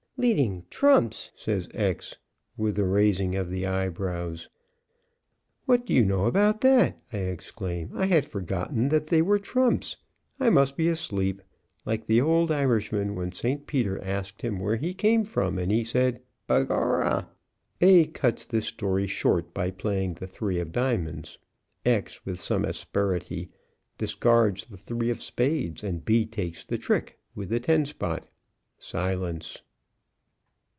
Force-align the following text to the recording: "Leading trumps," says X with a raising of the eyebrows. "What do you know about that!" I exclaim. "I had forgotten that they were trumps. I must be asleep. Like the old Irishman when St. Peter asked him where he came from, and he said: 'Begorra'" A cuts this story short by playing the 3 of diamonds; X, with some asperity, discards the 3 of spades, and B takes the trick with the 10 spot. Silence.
"Leading 0.17 0.67
trumps," 0.69 1.31
says 1.35 1.67
X 1.73 2.15
with 2.55 2.77
a 2.77 2.85
raising 2.85 3.35
of 3.35 3.49
the 3.49 3.65
eyebrows. 3.65 4.47
"What 5.65 5.87
do 5.87 5.95
you 5.95 6.05
know 6.05 6.25
about 6.25 6.61
that!" 6.61 7.01
I 7.11 7.17
exclaim. 7.17 7.89
"I 7.95 8.05
had 8.05 8.23
forgotten 8.23 8.89
that 8.89 9.07
they 9.07 9.23
were 9.23 9.39
trumps. 9.39 9.97
I 10.39 10.51
must 10.51 10.77
be 10.77 10.87
asleep. 10.89 11.41
Like 11.87 12.05
the 12.05 12.21
old 12.21 12.51
Irishman 12.51 13.15
when 13.15 13.31
St. 13.31 13.65
Peter 13.65 13.99
asked 14.03 14.43
him 14.43 14.59
where 14.59 14.75
he 14.75 14.93
came 14.93 15.25
from, 15.25 15.57
and 15.57 15.71
he 15.71 15.83
said: 15.83 16.21
'Begorra'" 16.45 17.27
A 17.81 18.05
cuts 18.05 18.45
this 18.45 18.67
story 18.67 19.07
short 19.07 19.55
by 19.55 19.71
playing 19.71 20.13
the 20.13 20.27
3 20.27 20.59
of 20.59 20.71
diamonds; 20.71 21.39
X, 21.83 22.23
with 22.27 22.39
some 22.39 22.63
asperity, 22.63 23.49
discards 23.97 24.65
the 24.65 24.77
3 24.77 25.09
of 25.09 25.19
spades, 25.19 25.83
and 25.83 26.05
B 26.05 26.27
takes 26.27 26.63
the 26.63 26.77
trick 26.77 27.17
with 27.33 27.49
the 27.49 27.59
10 27.59 27.85
spot. 27.85 28.27
Silence. 28.77 29.63